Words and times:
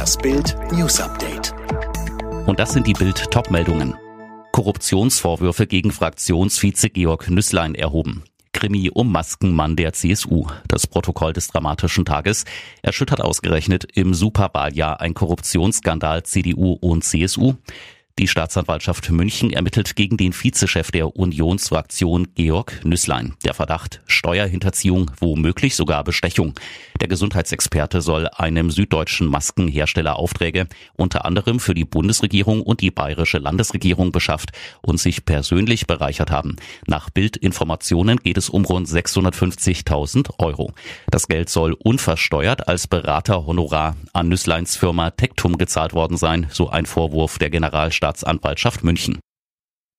Das 0.00 0.16
Bild 0.16 0.56
News 0.72 0.98
Update. 0.98 1.52
Und 2.46 2.58
das 2.58 2.72
sind 2.72 2.86
die 2.86 2.94
Bild 2.94 3.30
Topmeldungen. 3.30 3.94
Korruptionsvorwürfe 4.50 5.66
gegen 5.66 5.92
Fraktionsvize 5.92 6.88
Georg 6.88 7.28
Nüßlein 7.28 7.74
erhoben. 7.74 8.24
Krimi 8.54 8.88
um 8.88 9.12
Maskenmann 9.12 9.76
der 9.76 9.92
CSU. 9.92 10.46
Das 10.68 10.86
Protokoll 10.86 11.34
des 11.34 11.48
dramatischen 11.48 12.06
Tages 12.06 12.46
erschüttert 12.80 13.20
ausgerechnet 13.20 13.88
im 13.92 14.14
Superwahljahr 14.14 15.02
ein 15.02 15.12
Korruptionsskandal 15.12 16.22
CDU 16.22 16.78
und 16.80 17.04
CSU. 17.04 17.56
Die 18.20 18.28
Staatsanwaltschaft 18.28 19.08
München 19.08 19.50
ermittelt 19.50 19.96
gegen 19.96 20.18
den 20.18 20.34
Vizechef 20.34 20.90
der 20.90 21.16
Unionsfraktion 21.16 22.28
Georg 22.34 22.84
Nüßlein. 22.84 23.32
Der 23.46 23.54
Verdacht 23.54 24.02
Steuerhinterziehung, 24.06 25.10
womöglich 25.20 25.74
sogar 25.74 26.04
Bestechung. 26.04 26.52
Der 27.00 27.08
Gesundheitsexperte 27.08 28.02
soll 28.02 28.28
einem 28.28 28.70
süddeutschen 28.70 29.26
Maskenhersteller 29.26 30.16
Aufträge 30.16 30.66
unter 30.96 31.24
anderem 31.24 31.60
für 31.60 31.72
die 31.72 31.86
Bundesregierung 31.86 32.60
und 32.60 32.82
die 32.82 32.90
bayerische 32.90 33.38
Landesregierung 33.38 34.12
beschafft 34.12 34.50
und 34.82 35.00
sich 35.00 35.24
persönlich 35.24 35.86
bereichert 35.86 36.30
haben. 36.30 36.56
Nach 36.86 37.08
Bildinformationen 37.08 38.18
geht 38.18 38.36
es 38.36 38.50
um 38.50 38.66
rund 38.66 38.86
650.000 38.86 40.34
Euro. 40.38 40.74
Das 41.10 41.26
Geld 41.26 41.48
soll 41.48 41.72
unversteuert 41.72 42.68
als 42.68 42.86
Beraterhonorar 42.86 43.96
an 44.12 44.28
Nüßleins 44.28 44.76
Firma 44.76 45.10
Tectum 45.10 45.56
gezahlt 45.56 45.94
worden 45.94 46.18
sein, 46.18 46.48
so 46.50 46.68
ein 46.68 46.84
Vorwurf 46.84 47.38
der 47.38 47.48
Generalstaat 47.48 48.09
Staatsanwaltschaft 48.10 48.82
München. 48.82 49.20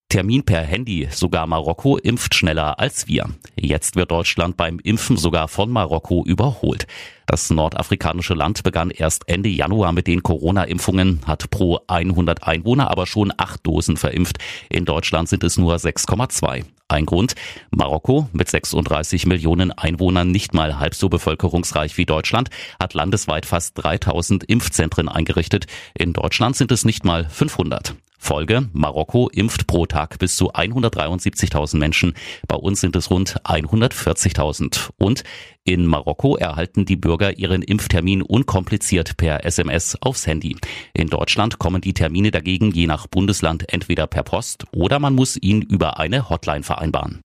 Termin 0.09 0.43
per 0.43 0.61
Handy. 0.63 1.07
Sogar 1.09 1.47
Marokko 1.47 1.95
impft 1.95 2.35
schneller 2.35 2.77
als 2.77 3.07
wir. 3.07 3.29
Jetzt 3.55 3.95
wird 3.95 4.11
Deutschland 4.11 4.57
beim 4.57 4.79
Impfen 4.79 5.15
sogar 5.15 5.47
von 5.47 5.69
Marokko 5.69 6.25
überholt. 6.25 6.85
Das 7.25 7.49
nordafrikanische 7.49 8.33
Land 8.33 8.63
begann 8.63 8.89
erst 8.89 9.29
Ende 9.29 9.47
Januar 9.47 9.93
mit 9.93 10.07
den 10.07 10.21
Corona-Impfungen, 10.23 11.21
hat 11.25 11.49
pro 11.49 11.79
100 11.87 12.43
Einwohner 12.43 12.91
aber 12.91 13.07
schon 13.07 13.31
acht 13.37 13.65
Dosen 13.65 13.95
verimpft. 13.95 14.39
In 14.67 14.83
Deutschland 14.83 15.29
sind 15.29 15.45
es 15.45 15.57
nur 15.57 15.75
6,2. 15.75 16.65
Ein 16.91 17.05
Grund, 17.05 17.35
Marokko 17.69 18.27
mit 18.33 18.49
36 18.49 19.25
Millionen 19.25 19.71
Einwohnern 19.71 20.29
nicht 20.29 20.53
mal 20.53 20.77
halb 20.77 20.93
so 20.93 21.07
bevölkerungsreich 21.07 21.97
wie 21.97 22.05
Deutschland, 22.05 22.49
hat 22.81 22.93
landesweit 22.93 23.45
fast 23.45 23.81
3000 23.81 24.43
Impfzentren 24.43 25.07
eingerichtet. 25.07 25.67
In 25.93 26.11
Deutschland 26.11 26.57
sind 26.57 26.69
es 26.69 26.83
nicht 26.83 27.05
mal 27.05 27.29
500. 27.29 27.95
Folge, 28.23 28.69
Marokko 28.71 29.29
impft 29.29 29.65
pro 29.65 29.87
Tag 29.87 30.19
bis 30.19 30.35
zu 30.35 30.53
173.000 30.53 31.77
Menschen. 31.77 32.13
Bei 32.47 32.55
uns 32.55 32.79
sind 32.79 32.95
es 32.95 33.09
rund 33.09 33.41
140.000. 33.43 34.91
Und 34.99 35.23
in 35.63 35.87
Marokko 35.87 36.37
erhalten 36.37 36.85
die 36.85 36.97
Bürger 36.97 37.39
ihren 37.39 37.63
Impftermin 37.63 38.21
unkompliziert 38.21 39.17
per 39.17 39.43
SMS 39.43 39.97
aufs 40.01 40.27
Handy. 40.27 40.55
In 40.93 41.07
Deutschland 41.07 41.57
kommen 41.57 41.81
die 41.81 41.95
Termine 41.95 42.29
dagegen 42.29 42.69
je 42.71 42.85
nach 42.85 43.07
Bundesland 43.07 43.73
entweder 43.73 44.05
per 44.05 44.21
Post 44.21 44.65
oder 44.71 44.99
man 44.99 45.15
muss 45.15 45.35
ihn 45.35 45.63
über 45.63 45.99
eine 45.99 46.29
Hotline 46.29 46.63
vereinbaren. 46.63 47.21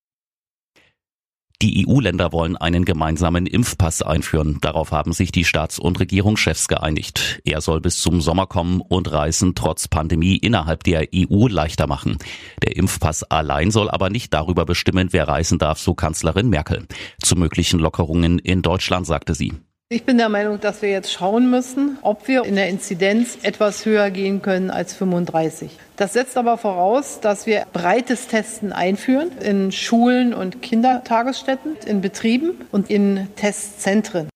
Die 1.62 1.86
EU-Länder 1.88 2.32
wollen 2.32 2.56
einen 2.56 2.84
gemeinsamen 2.84 3.46
Impfpass 3.46 4.02
einführen. 4.02 4.58
Darauf 4.60 4.92
haben 4.92 5.12
sich 5.12 5.32
die 5.32 5.46
Staats- 5.46 5.78
und 5.78 5.98
Regierungschefs 5.98 6.68
geeinigt. 6.68 7.40
Er 7.44 7.62
soll 7.62 7.80
bis 7.80 7.98
zum 7.98 8.20
Sommer 8.20 8.46
kommen 8.46 8.82
und 8.82 9.10
Reisen 9.10 9.54
trotz 9.54 9.88
Pandemie 9.88 10.36
innerhalb 10.36 10.84
der 10.84 11.08
EU 11.14 11.48
leichter 11.48 11.86
machen. 11.86 12.18
Der 12.62 12.76
Impfpass 12.76 13.22
allein 13.24 13.70
soll 13.70 13.88
aber 13.88 14.10
nicht 14.10 14.34
darüber 14.34 14.66
bestimmen, 14.66 15.08
wer 15.12 15.28
reisen 15.28 15.58
darf, 15.58 15.78
so 15.78 15.94
Kanzlerin 15.94 16.50
Merkel. 16.50 16.86
Zu 17.22 17.36
möglichen 17.36 17.80
Lockerungen 17.80 18.38
in 18.38 18.60
Deutschland 18.60 19.06
sagte 19.06 19.34
sie. 19.34 19.54
Ich 19.88 20.02
bin 20.02 20.18
der 20.18 20.28
Meinung, 20.28 20.58
dass 20.58 20.82
wir 20.82 20.90
jetzt 20.90 21.12
schauen 21.12 21.48
müssen, 21.48 21.96
ob 22.02 22.26
wir 22.26 22.44
in 22.44 22.56
der 22.56 22.68
Inzidenz 22.68 23.38
etwas 23.42 23.86
höher 23.86 24.10
gehen 24.10 24.42
können 24.42 24.68
als 24.68 24.94
35. 24.94 25.70
Das 25.94 26.12
setzt 26.12 26.36
aber 26.36 26.58
voraus, 26.58 27.20
dass 27.20 27.46
wir 27.46 27.68
breites 27.72 28.26
Testen 28.26 28.72
einführen 28.72 29.30
in 29.38 29.70
Schulen 29.70 30.34
und 30.34 30.60
Kindertagesstätten, 30.60 31.76
in 31.86 32.00
Betrieben 32.00 32.66
und 32.72 32.90
in 32.90 33.28
Testzentren. 33.36 34.28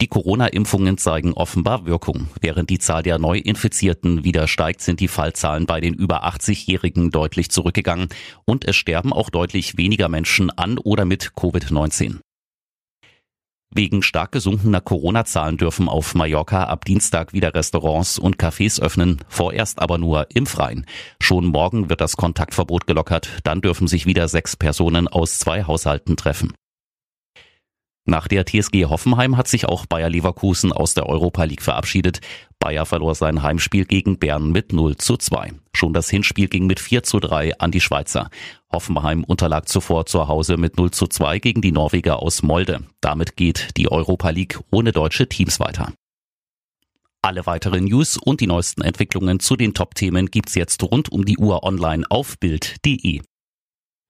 Die 0.00 0.06
Corona-Impfungen 0.06 0.98
zeigen 0.98 1.32
offenbar 1.32 1.84
Wirkung. 1.84 2.28
Während 2.40 2.70
die 2.70 2.78
Zahl 2.78 3.02
der 3.02 3.18
Neuinfizierten 3.18 4.22
wieder 4.22 4.46
steigt, 4.46 4.82
sind 4.82 5.00
die 5.00 5.08
Fallzahlen 5.08 5.66
bei 5.66 5.80
den 5.80 5.94
über 5.94 6.24
80-Jährigen 6.24 7.10
deutlich 7.10 7.50
zurückgegangen 7.50 8.10
und 8.44 8.68
es 8.68 8.76
sterben 8.76 9.12
auch 9.12 9.30
deutlich 9.30 9.76
weniger 9.76 10.08
Menschen 10.08 10.50
an 10.50 10.78
oder 10.78 11.04
mit 11.04 11.32
Covid-19. 11.34 12.20
Wegen 13.76 14.02
stark 14.02 14.32
gesunkener 14.32 14.80
Corona-Zahlen 14.80 15.58
dürfen 15.58 15.90
auf 15.90 16.14
Mallorca 16.14 16.64
ab 16.64 16.86
Dienstag 16.86 17.34
wieder 17.34 17.54
Restaurants 17.54 18.18
und 18.18 18.38
Cafés 18.38 18.80
öffnen, 18.80 19.18
vorerst 19.28 19.82
aber 19.82 19.98
nur 19.98 20.28
im 20.32 20.46
Freien. 20.46 20.86
Schon 21.20 21.44
morgen 21.44 21.90
wird 21.90 22.00
das 22.00 22.16
Kontaktverbot 22.16 22.86
gelockert, 22.86 23.28
dann 23.44 23.60
dürfen 23.60 23.86
sich 23.86 24.06
wieder 24.06 24.28
sechs 24.28 24.56
Personen 24.56 25.08
aus 25.08 25.38
zwei 25.40 25.64
Haushalten 25.64 26.16
treffen. 26.16 26.54
Nach 28.06 28.28
der 28.28 28.46
TSG 28.46 28.86
Hoffenheim 28.86 29.36
hat 29.36 29.46
sich 29.46 29.66
auch 29.66 29.84
Bayer 29.84 30.08
Leverkusen 30.08 30.72
aus 30.72 30.94
der 30.94 31.06
Europa 31.06 31.44
League 31.44 31.62
verabschiedet. 31.62 32.20
Bayer 32.58 32.86
verlor 32.86 33.14
sein 33.14 33.42
Heimspiel 33.42 33.84
gegen 33.84 34.18
Bern 34.18 34.52
mit 34.52 34.72
0 34.72 34.96
zu 34.96 35.18
2. 35.18 35.52
Schon 35.76 35.92
das 35.92 36.08
Hinspiel 36.08 36.48
ging 36.48 36.66
mit 36.66 36.80
4 36.80 37.02
zu 37.02 37.20
3 37.20 37.58
an 37.58 37.70
die 37.70 37.82
Schweizer. 37.82 38.30
Hoffenheim 38.72 39.24
unterlag 39.24 39.68
zuvor 39.68 40.06
zu 40.06 40.26
Hause 40.26 40.56
mit 40.56 40.78
0 40.78 40.90
zu 40.90 41.06
2 41.06 41.38
gegen 41.38 41.60
die 41.60 41.70
Norweger 41.70 42.22
aus 42.22 42.42
Molde. 42.42 42.80
Damit 43.02 43.36
geht 43.36 43.76
die 43.76 43.92
Europa 43.92 44.30
League 44.30 44.58
ohne 44.70 44.92
deutsche 44.92 45.28
Teams 45.28 45.60
weiter. 45.60 45.92
Alle 47.20 47.44
weiteren 47.44 47.84
News 47.84 48.16
und 48.16 48.40
die 48.40 48.46
neuesten 48.46 48.80
Entwicklungen 48.80 49.38
zu 49.38 49.54
den 49.54 49.74
Top-Themen 49.74 50.30
gibt's 50.30 50.54
jetzt 50.54 50.82
rund 50.82 51.12
um 51.12 51.26
die 51.26 51.36
Uhr 51.36 51.62
online 51.62 52.04
auf 52.08 52.38
Bild.de. 52.38 53.20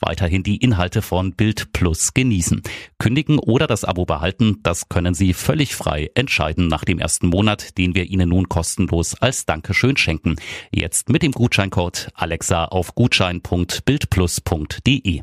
weiterhin 0.00 0.42
die 0.42 0.56
Inhalte 0.56 1.02
von 1.02 1.32
Bild 1.32 1.72
Plus 1.72 2.14
genießen. 2.14 2.62
Kündigen 2.98 3.38
oder 3.38 3.66
das 3.66 3.84
Abo 3.84 4.04
behalten, 4.04 4.58
das 4.62 4.88
können 4.88 5.14
Sie 5.14 5.34
völlig 5.34 5.76
frei 5.76 6.10
entscheiden 6.14 6.68
nach 6.68 6.84
dem 6.84 6.98
ersten 6.98 7.28
Monat, 7.28 7.78
den 7.78 7.94
wir 7.94 8.04
Ihnen 8.04 8.28
nun 8.30 8.48
kostenlos 8.48 9.14
als 9.14 9.46
Dankeschön 9.46 9.96
schenken. 9.96 10.34
Jetzt 10.70 11.08
mit 11.08 11.22
dem 11.22 11.32
Gutscheincode 11.32 12.10
Alexa 12.14 12.66
auf 12.66 12.94
gutschein.bildplus.de. 12.94 15.22